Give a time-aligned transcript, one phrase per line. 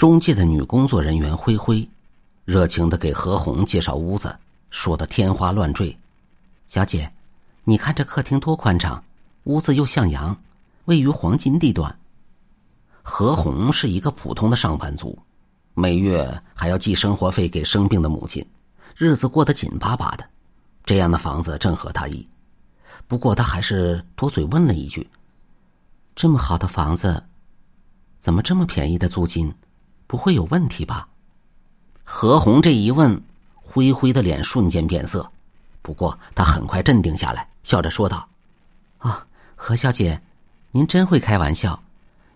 [0.00, 1.86] 中介的女工作人员灰灰，
[2.46, 4.34] 热情的给何红介绍屋子，
[4.70, 5.94] 说的天花乱坠。
[6.68, 7.12] 小姐，
[7.64, 9.04] 你看这客厅多宽敞，
[9.44, 10.34] 屋子又向阳，
[10.86, 11.94] 位于黄金地段。
[13.02, 15.18] 何红是一个普通的上班族，
[15.74, 18.42] 每月还要寄生活费给生病的母亲，
[18.96, 20.24] 日子过得紧巴巴的。
[20.86, 22.26] 这样的房子正合他意，
[23.06, 25.06] 不过他还是多嘴问了一句
[26.16, 27.22] ：“这么好的房子，
[28.18, 29.52] 怎么这么便宜的租金？
[30.10, 31.06] 不会有问题吧？”
[32.02, 33.22] 何红这一问，
[33.54, 35.30] 灰灰的脸瞬间变色，
[35.82, 38.28] 不过他很快镇定下来，笑着说道
[38.98, 40.20] ：“啊，何小姐，
[40.72, 41.80] 您真会开玩笑。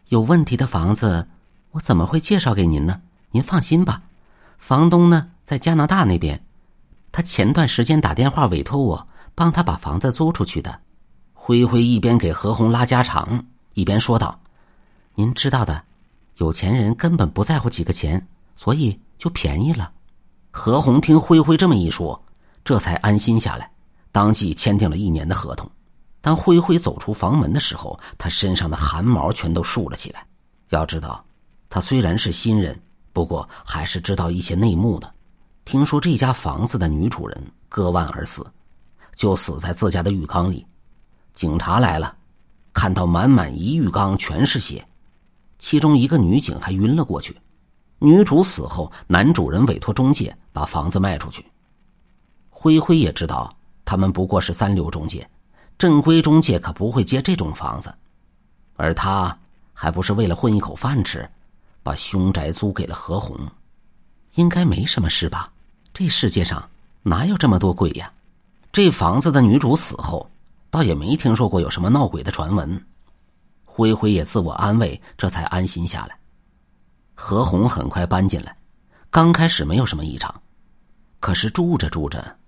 [0.06, 1.26] 有问题的房子，
[1.72, 3.00] 我怎么会介绍给您呢？
[3.32, 4.00] 您放心吧，
[4.56, 6.41] 房东呢在加拿大那边。”
[7.10, 10.78] 他前段时间打电话委托我帮他把房子租出去的，
[11.32, 14.38] 灰灰一边给何红拉家常，一边说道
[15.16, 15.82] ：“您知道的，
[16.36, 19.92] 有钱人根本不在乎几个钱，所以就便宜了。”
[20.56, 22.20] 何红听灰灰这么一说，
[22.64, 23.70] 这才安心下来，
[24.12, 25.68] 当即签订了一年的合同。
[26.20, 30.24] 当灰灰走出房门的时候，他身上的汗毛全都竖了起来。
[30.70, 31.24] 要知道，
[31.68, 32.80] 他虽然是新人，
[33.12, 35.12] 不过还是知道一些内幕的。
[35.64, 38.46] 听说这家房子的女主人割腕而死，
[39.16, 40.64] 就死在自家的浴缸里。
[41.34, 42.16] 警察来了，
[42.72, 44.86] 看到满满一浴缸全是血，
[45.64, 47.34] 其中一个女警还晕了过去。
[47.98, 51.42] 女主死后，男主人委托中介把房子卖出去。
[52.50, 53.50] 灰灰也知道
[53.82, 55.26] 他们不过是三流中介，
[55.78, 57.94] 正规中介可不会接这种房子，
[58.76, 59.34] 而他
[59.72, 61.26] 还不是为了混一口饭吃，
[61.82, 63.34] 把凶宅租给了何红。
[64.34, 65.50] 应该没什么事吧？
[65.94, 66.62] 这世界上
[67.02, 68.12] 哪有这么多鬼呀？
[68.70, 70.30] 这房子的女主死后，
[70.68, 72.84] 倒也没听说过有什么闹鬼的传闻。
[73.77, 76.17] 灰灰也自我安慰，这才安心下来。
[77.12, 78.56] 何红很快搬进来，
[79.11, 80.33] 刚开始没有什么异常，
[81.19, 82.39] 可是住着住着，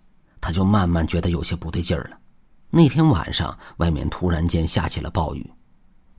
[0.40, 2.16] 他就慢慢觉得有些不对劲儿了。
[2.70, 5.52] 那天晚上，外面突然间下起了暴雨，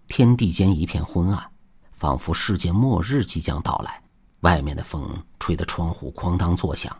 [0.09, 1.41] 天地间一片昏暗，
[1.93, 4.03] 仿佛世界末日即将到来。
[4.41, 6.93] 外面的风吹得窗户哐当作响，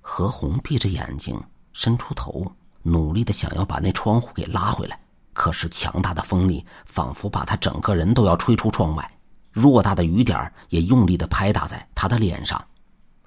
[0.00, 1.38] 何红闭着眼睛，
[1.74, 2.50] 伸出头，
[2.82, 4.98] 努力的想要把那窗户给拉回来。
[5.32, 9.18] 可是强大的风力仿佛把他整个人都要吹出窗外，
[9.54, 12.62] 偌大的雨点也用力的拍打在他的脸上，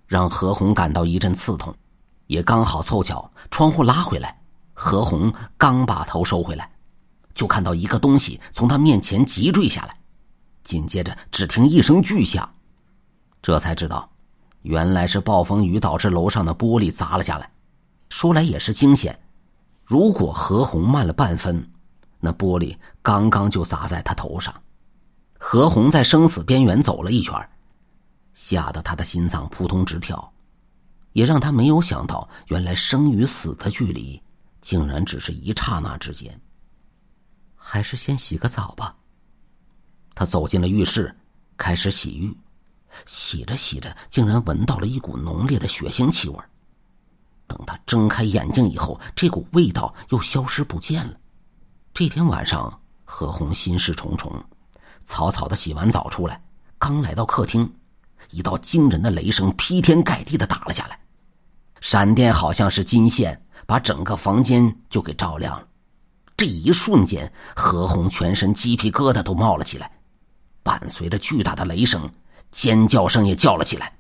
[0.08, 1.76] 让何红感到一阵刺痛。
[2.28, 4.36] 也刚好凑巧，窗户拉回来，
[4.74, 6.68] 何红刚把头收回来，
[7.36, 9.96] 就看到一个东西从他面前急坠下来，
[10.64, 12.48] 紧接着只听一声巨响。
[13.44, 14.10] 这才知道，
[14.64, 17.48] 原来是暴风雨导致楼上的玻璃砸了下来。
[18.10, 19.20] 说来也是惊险，
[19.84, 21.72] 如果何红慢了半分，
[22.26, 24.52] 那玻璃刚刚就砸在他头上。
[25.38, 27.34] 何红在生死边缘走了一圈，
[28.34, 30.34] 吓得他的心脏扑通直跳，
[31.14, 34.20] 也让他没有想到，原来生与死的距离
[34.60, 36.42] 竟然只是一刹那之间。
[37.56, 38.96] 还是先洗个澡吧。
[40.16, 41.16] 他走进了浴室，
[41.58, 42.36] 开始洗浴。
[43.06, 46.40] 洗着洗着，竟然闻到了一股浓烈的血腥气味。
[47.46, 51.14] 等他睁开眼睛以后，这股味道又消失不见了。
[51.98, 54.30] 这天晚上，何红心事重重，
[55.06, 56.44] 草草的洗完澡出来，
[56.78, 57.74] 刚来到客厅，
[58.32, 61.00] 一道惊人的雷声劈天盖地的打了下来，
[61.80, 65.66] 闪电好像是金线，把整个房间就给照亮了。
[66.36, 69.90] 这一瞬间，何红全身鸡皮疙瘩都冒了起来，
[70.64, 72.12] 伴随着巨大的雷声。
[72.52, 73.94] 尖叫声也叫了起来，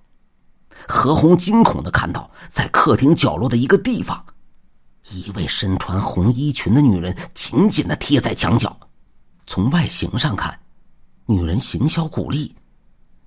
[0.85, 4.21] 何红惊恐的看到，在客厅角落的一个地方，
[5.11, 8.75] 一位身穿红衣裙的女人紧紧的贴在墙角。
[9.45, 10.57] 从外形上看，
[11.25, 12.55] 女人形销骨立，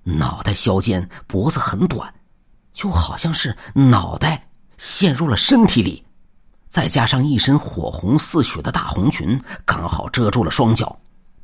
[0.03, 2.13] 脑袋削尖，脖子很短，
[2.73, 4.47] 就好像是脑袋
[4.77, 6.03] 陷入了身体里，
[6.69, 10.99] 再加上一身火红似血的大红裙，刚好遮住了双脚，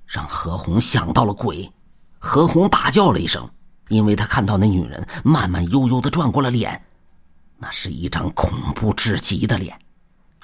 [0.05, 1.71] 让何红想到了鬼。
[2.19, 3.47] 何红大叫了一声。
[3.89, 6.83] 因为他看到那女人慢慢悠悠的转过了脸，
[7.59, 9.79] 那是一张恐怖至极的脸，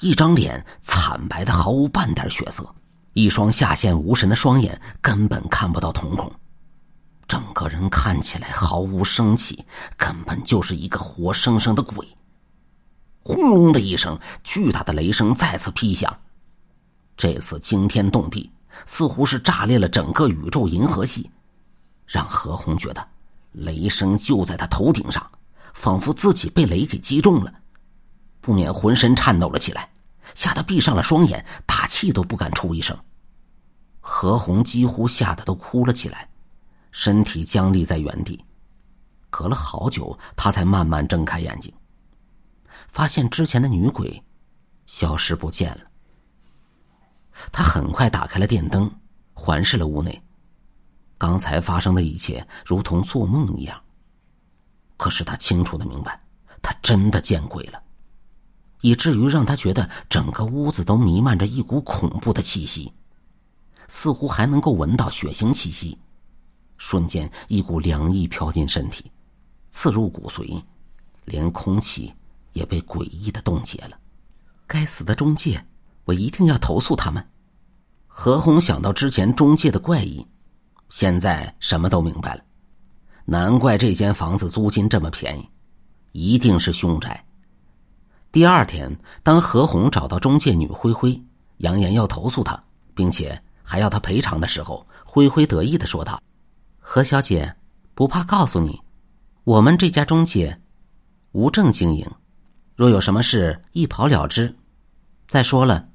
[0.02, 2.68] 一张脸惨白的毫无半点血色，
[3.14, 6.32] 一双下陷无神的双眼根本看不到瞳孔，
[7.28, 9.64] 整个人看起来毫无生气，
[9.96, 12.08] 根本就是一个活生生的鬼。
[13.22, 16.12] 轰隆的一声，巨大的雷声再次劈响，
[17.16, 18.52] 这次惊天动地，
[18.88, 21.30] 似乎是炸裂了整个宇宙银河系，
[22.08, 23.08] 让何红觉得。
[23.52, 25.24] 雷声就在他头顶上，
[25.74, 27.54] 仿佛自己被雷给击中了，
[28.42, 29.88] 不免浑身颤抖了起来，
[30.36, 32.98] 吓得闭上了双眼，大气都不敢出一声。
[34.00, 36.28] 何红几乎吓得都哭了起来，
[36.92, 38.44] 身体僵立在原地，
[39.30, 41.72] 隔了好久，他才慢慢睁开眼睛，
[42.90, 44.22] 发现之前的女鬼
[44.88, 45.82] 消失不见了。
[47.52, 48.92] 他很快打开了电灯，
[49.34, 50.22] 环视了屋内。
[51.18, 53.80] 刚才发生的一切如同做梦一样。
[54.98, 56.20] 可是他清楚的明白，
[56.62, 57.82] 他真的见鬼了，
[58.82, 62.92] 以至于让他觉得整个屋子都弥漫着一股恐怖的气息，
[63.88, 65.98] 似乎还能够闻到血腥气息。
[66.78, 69.10] 瞬间，一股凉意飘进身体，
[69.70, 70.62] 刺入骨髓，
[71.26, 72.12] 连空气
[72.54, 73.98] 也被诡异的冻结了。
[74.66, 75.64] 该死的中介，
[76.06, 77.24] 我一定要投诉他们。
[78.08, 80.26] 何红想到之前中介的怪异。
[80.90, 82.44] 现在什么都明白了，
[83.24, 85.50] 难怪这间房子租金这么便宜，
[86.12, 87.24] 一定是凶宅。
[88.32, 91.22] 第二天，当何红找到中介女灰灰，
[91.58, 92.58] 扬言要投诉她，
[92.96, 96.22] 并且还要她赔偿的时候，灰灰得意的说道
[96.80, 97.54] ：“何小姐，
[97.94, 98.82] 不怕告诉你，
[99.44, 100.58] 我们这家中介
[101.34, 102.10] 无证经营，
[102.74, 104.56] 若有什么事一跑了之。
[105.28, 105.90] 再说了，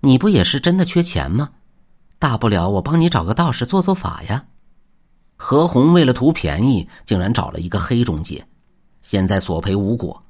[0.00, 1.50] 你不也是真的缺钱吗？”
[2.18, 4.42] 大不了我帮你找个道士做做法呀。
[5.36, 8.46] 何红为了图便宜，竟然找了一个黑中介，
[9.02, 10.24] 现在索赔无果，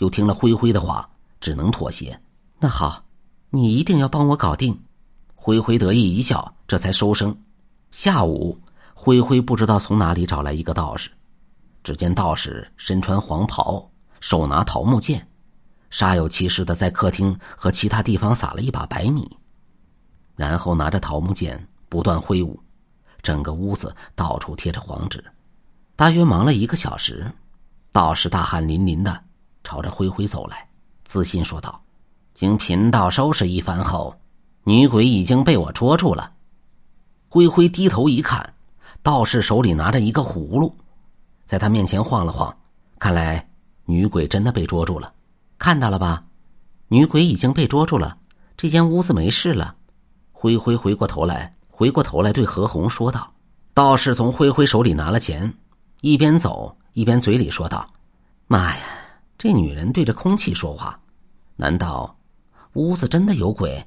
[0.00, 1.08] 又听了灰灰的话，
[1.40, 2.18] 只能妥协。
[2.58, 3.04] 那好，
[3.50, 4.78] 你一定要帮我搞定。
[5.34, 7.34] 灰灰得意一笑，这才收声。
[7.90, 8.58] 下午，
[8.94, 11.10] 灰灰不知道从哪里找来一个道士，
[11.82, 15.26] 只见道士身穿黄袍，手拿桃木剑，
[15.90, 19.30] 煞有其事的在客厅和其他地方撒了一把白米。
[20.34, 22.58] 然后拿着桃木剑不断挥舞，
[23.20, 25.22] 整个屋子到处贴着黄纸。
[25.94, 27.30] 大约忙了一个小时，
[27.92, 29.22] 道士大汗淋淋的
[29.62, 30.68] 朝着灰灰走来，
[31.04, 31.80] 自信说道
[32.34, 34.14] ：“经贫道收拾一番后，
[34.64, 36.32] 女鬼已经被我捉住了。”
[37.28, 38.54] 灰灰低头一看，
[39.02, 40.74] 道士手里拿着一个葫芦，
[41.44, 42.54] 在他面前晃了晃，
[42.98, 43.48] 看来
[43.84, 45.12] 女鬼真的被捉住了。
[45.58, 46.24] 看到了吧？
[46.88, 48.16] 女鬼已经被捉住了，
[48.56, 49.76] 这间屋子没事了。
[50.32, 53.30] 灰灰回过头来，回过头来对何红说道
[53.74, 55.52] ：“道士从灰灰手里拿了钱，
[56.00, 57.86] 一边走一边嘴里说道
[58.48, 58.82] ：‘妈呀，
[59.42, 61.00] 这女人对着空气说话，
[61.56, 62.14] 难道
[62.74, 63.82] 屋子真的有鬼？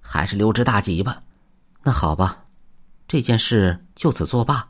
[0.00, 1.22] 还是溜之大吉吧？
[1.82, 2.42] 那好吧，
[3.06, 4.66] 这件事就此作罢。’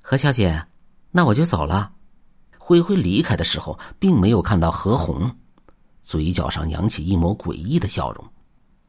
[0.00, 0.64] 何小姐，
[1.10, 1.90] 那我就走了。”
[2.56, 5.28] 灰灰离开的时候，并没有看到何红，
[6.04, 8.24] 嘴角上扬起一抹诡异的笑容。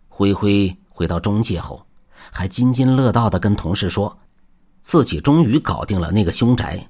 [0.07, 0.71] 灰灰。
[0.89, 1.83] 回到中介后，
[2.31, 4.15] 还津津乐道的跟同事说，
[4.81, 6.87] 自己终于搞定了那个凶宅，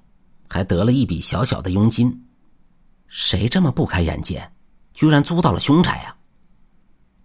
[0.49, 2.21] 还得了一笔小小的佣金。
[3.07, 4.49] 谁这么不开眼界，
[4.93, 6.15] 居然租到了凶宅呀？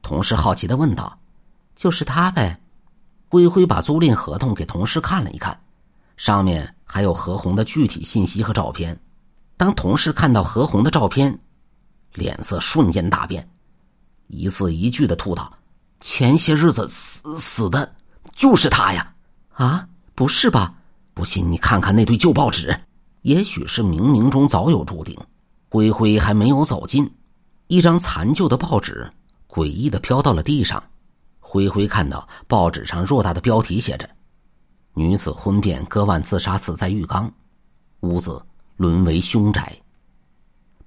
[0.03, 1.19] 同事好奇的问道
[1.77, 2.61] ：“就是他呗。”
[3.29, 5.59] 灰灰把租赁合同给同事看了一看，
[6.17, 8.99] 上面还有何红的具体信息和照片。
[9.56, 11.38] 当同事看到何红的照片，
[12.15, 13.49] 脸色瞬间大变，
[14.27, 15.53] 一字一句的吐道。
[16.00, 17.94] 前些日子死死的，
[18.35, 19.15] 就是他呀！
[19.53, 20.75] 啊，不是吧？
[21.12, 22.75] 不信你看看那堆旧报纸，
[23.23, 25.15] 也许是冥冥中早有注定。
[25.72, 27.08] 灰灰还没有走近，
[27.69, 29.08] 一张残旧的报纸
[29.49, 30.82] 诡异的飘到了地上。
[31.38, 34.11] 灰灰看到报纸上偌大的标题写着
[34.94, 37.32] ：“女子婚变割腕自杀死在浴缸，
[38.00, 38.44] 屋子
[38.76, 39.72] 沦为凶宅。”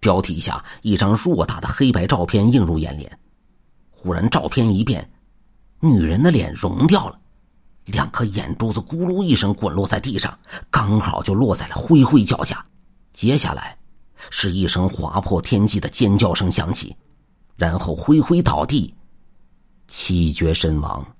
[0.02, 3.20] 标题下一张偌大的黑白照片映入眼帘。
[3.90, 5.10] 忽然，照片一变，
[5.80, 7.18] 女人的脸融掉了，
[7.86, 10.38] 两颗眼珠子咕噜一声滚落在地上，
[10.70, 12.66] 刚好就落在了灰灰脚下。
[13.13, 13.78] 接下来，
[14.30, 16.96] 是一声划破天际的尖叫声响起，
[17.56, 18.94] 然后灰灰倒地，
[19.88, 21.12] 气绝身亡。